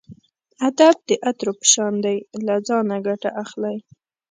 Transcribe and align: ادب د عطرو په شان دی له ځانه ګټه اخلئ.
ادب 0.67 0.95
د 1.07 1.09
عطرو 1.27 1.51
په 1.59 1.65
شان 1.73 1.93
دی 2.05 2.17
له 2.45 2.55
ځانه 2.67 2.95
ګټه 3.07 3.29
اخلئ. 3.43 3.77